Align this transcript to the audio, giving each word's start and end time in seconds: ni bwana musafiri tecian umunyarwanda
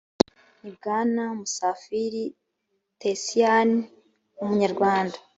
ni 0.61 0.69
bwana 0.75 1.23
musafiri 1.37 2.23
tecian 3.01 3.69
umunyarwanda 4.41 5.17